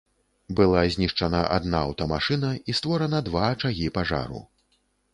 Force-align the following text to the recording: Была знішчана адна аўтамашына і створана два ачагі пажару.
Была 0.59 0.81
знішчана 0.95 1.41
адна 1.59 1.77
аўтамашына 1.89 2.51
і 2.69 2.77
створана 2.81 3.23
два 3.31 3.47
ачагі 3.55 3.97
пажару. 4.03 4.47